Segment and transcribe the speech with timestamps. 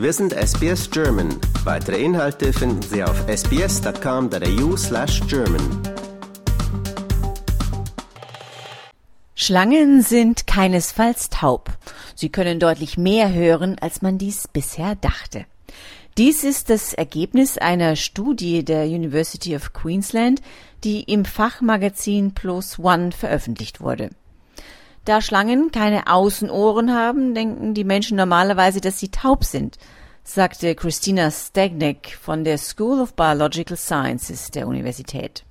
[0.00, 1.28] Wir sind SBS German.
[1.64, 5.60] Weitere Inhalte finden Sie auf sbs.com.au slash German.
[9.34, 11.68] Schlangen sind keinesfalls taub.
[12.14, 15.44] Sie können deutlich mehr hören, als man dies bisher dachte.
[16.16, 20.40] Dies ist das Ergebnis einer Studie der University of Queensland,
[20.82, 24.08] die im Fachmagazin Plus One veröffentlicht wurde.
[25.10, 29.76] Da Schlangen keine Außenohren haben, denken die Menschen normalerweise, dass sie taub sind,
[30.22, 35.42] sagte Christina Stagnick von der School of Biological Sciences der Universität.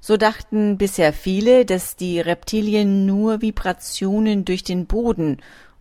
[0.00, 5.36] So dachten bisher viele, dass die Reptilien nur Vibrationen durch den Boden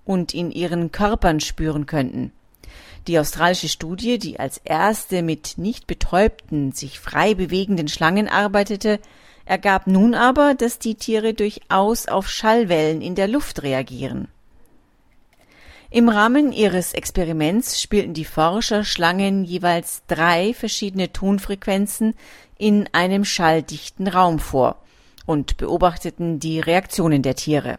[0.05, 2.31] und in ihren Körpern spüren könnten.
[3.07, 8.99] Die australische Studie, die als erste mit nicht betäubten, sich frei bewegenden Schlangen arbeitete,
[9.51, 14.29] ergab nun aber, dass die Tiere durchaus auf Schallwellen in der Luft reagieren.
[15.89, 22.13] Im Rahmen ihres Experiments spielten die Forscher Schlangen jeweils drei verschiedene Tonfrequenzen
[22.57, 24.77] in einem schalldichten Raum vor
[25.25, 27.75] und beobachteten die Reaktionen der Tiere.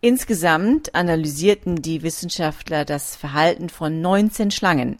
[0.00, 4.98] Insgesamt analysierten die Wissenschaftler das Verhalten von 19 Schlangen,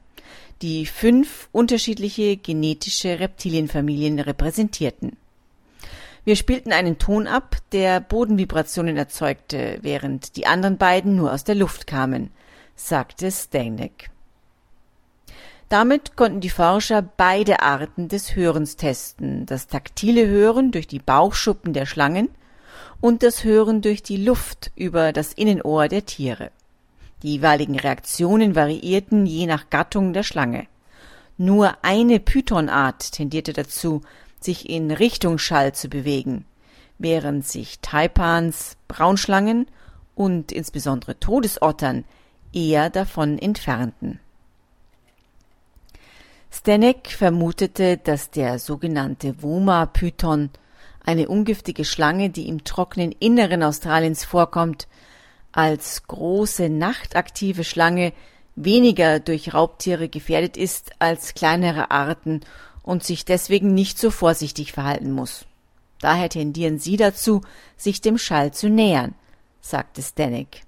[0.62, 5.16] die fünf unterschiedliche genetische Reptilienfamilien repräsentierten.
[6.24, 11.54] Wir spielten einen Ton ab, der Bodenvibrationen erzeugte, während die anderen beiden nur aus der
[11.54, 12.30] Luft kamen,
[12.74, 14.10] sagte Steineck.
[15.68, 21.72] Damit konnten die Forscher beide Arten des Hörens testen, das taktile Hören durch die Bauchschuppen
[21.72, 22.30] der Schlangen
[23.00, 26.50] und das Hören durch die Luft über das Innenohr der Tiere.
[27.22, 30.66] Die jeweiligen Reaktionen variierten je nach Gattung der Schlange.
[31.36, 34.02] Nur eine Pythonart tendierte dazu,
[34.44, 36.44] sich in Richtungsschall zu bewegen,
[36.98, 39.66] während sich Taipans, Braunschlangen
[40.14, 42.04] und insbesondere Todesottern
[42.52, 44.20] eher davon entfernten.
[46.50, 50.50] Stenek vermutete, dass der sogenannte Woma-Python,
[51.04, 54.86] eine ungiftige Schlange, die im trockenen Inneren Australiens vorkommt,
[55.52, 58.12] als große nachtaktive Schlange
[58.56, 62.40] weniger durch Raubtiere gefährdet ist als kleinere Arten
[62.84, 65.46] und sich deswegen nicht so vorsichtig verhalten muss.
[66.00, 67.40] Daher tendieren sie dazu,
[67.76, 69.14] sich dem Schall zu nähern,
[69.60, 70.62] sagte Stanek.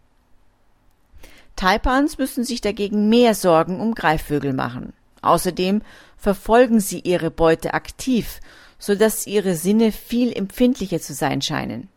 [1.54, 4.92] Taipans müssen sich dagegen mehr Sorgen um Greifvögel machen.
[5.22, 5.82] Außerdem
[6.16, 8.40] verfolgen sie ihre Beute aktiv,
[8.78, 11.88] so dass ihre Sinne viel empfindlicher zu sein scheinen.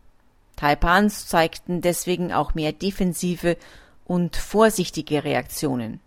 [0.56, 3.56] Taipans zeigten deswegen auch mehr defensive
[4.04, 6.00] und vorsichtige Reaktionen.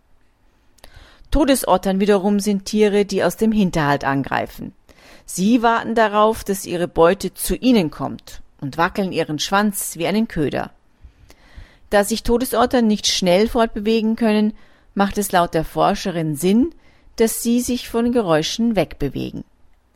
[1.33, 4.71] Todesottern wiederum sind Tiere, die aus dem Hinterhalt angreifen.
[5.25, 10.27] Sie warten darauf, dass ihre Beute zu ihnen kommt und wackeln ihren Schwanz wie einen
[10.27, 10.69] Köder.
[11.89, 14.53] Da sich Todesottern nicht schnell fortbewegen können,
[14.93, 16.69] macht es laut der Forscherin Sinn,
[17.15, 19.43] dass sie sich von Geräuschen wegbewegen.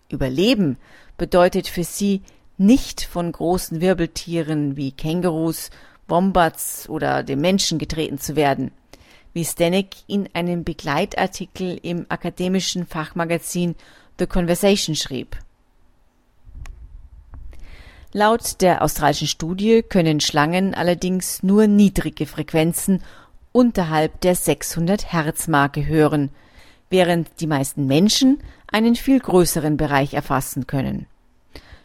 [0.10, 0.78] Überleben
[1.20, 2.24] bedeutet für sie
[2.58, 5.70] nicht von großen Wirbeltieren wie Kängurus,
[6.08, 8.72] Wombats oder dem Menschen getreten zu werden
[9.38, 13.76] wie Stanek in einem Begleitartikel im akademischen Fachmagazin
[14.18, 15.38] The Conversation schrieb.
[18.14, 23.04] Laut der australischen Studie können Schlangen allerdings nur niedrige Frequenzen
[23.52, 26.32] unterhalb der 600 Hertz Marke hören,
[26.90, 31.06] während die meisten Menschen einen viel größeren Bereich erfassen können.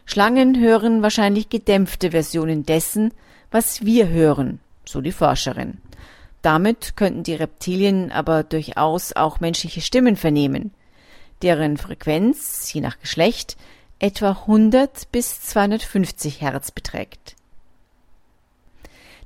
[0.05, 3.13] Schlangen hören wahrscheinlich gedämpfte Versionen dessen,
[3.51, 5.82] was wir hören, so die Forscherin.
[6.43, 10.71] Damit könnten die Reptilien aber durchaus auch menschliche Stimmen vernehmen,
[11.41, 13.55] deren Frequenz, je nach Geschlecht,
[13.97, 17.37] etwa 100 bis 250 Hertz beträgt.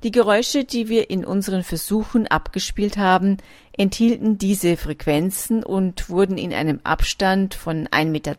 [0.04, 3.38] Die Geräusche, die wir in unseren Versuchen abgespielt haben,
[3.76, 8.36] enthielten diese Frequenzen und wurden in einem Abstand von 1,20 Meter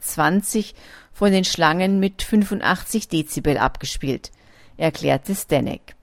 [1.12, 4.30] von den Schlangen mit 85 Dezibel abgespielt,
[4.76, 5.97] erklärte Stanek.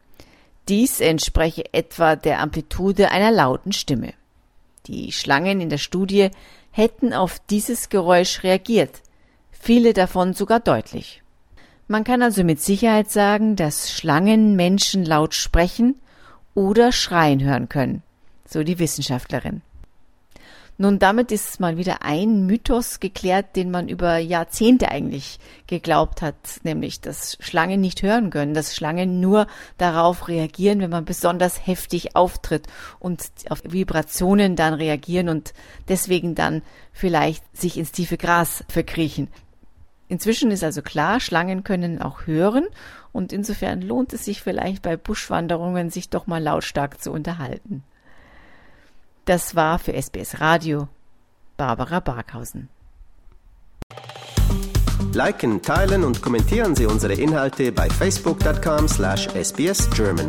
[0.67, 4.13] Dies entspreche etwa der Amplitude einer lauten Stimme.
[4.87, 6.29] Die Schlangen in der Studie
[6.71, 9.01] hätten auf dieses Geräusch reagiert,
[9.51, 11.21] viele davon sogar deutlich.
[11.87, 15.95] Man kann also mit Sicherheit sagen, dass Schlangen Menschen laut sprechen
[16.55, 18.01] oder schreien hören können,
[18.47, 19.61] so die Wissenschaftlerin.
[20.77, 26.35] Nun, damit ist mal wieder ein Mythos geklärt, den man über Jahrzehnte eigentlich geglaubt hat,
[26.63, 32.17] nämlich, dass Schlangen nicht hören können, dass Schlangen nur darauf reagieren, wenn man besonders heftig
[32.17, 32.67] auftritt
[32.99, 35.53] und auf Vibrationen dann reagieren und
[35.87, 36.61] deswegen dann
[36.91, 39.29] vielleicht sich ins tiefe Gras verkriechen.
[40.09, 42.65] Inzwischen ist also klar, Schlangen können auch hören
[43.13, 47.83] und insofern lohnt es sich vielleicht bei Buschwanderungen, sich doch mal lautstark zu unterhalten.
[49.25, 50.87] Das war für SBS Radio
[51.57, 52.69] Barbara Barkhausen.
[55.13, 60.27] Liken, teilen und kommentieren Sie unsere Inhalte bei facebook.com/sbsgerman.